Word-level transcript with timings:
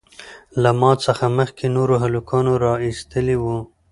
له 0.61 0.71
ما 0.79 0.91
څخه 1.05 1.25
مخکې 1.37 1.65
نورو 1.75 1.95
هلکانو 2.03 2.51
رااېستى 2.65 3.33
وو. 3.41 3.57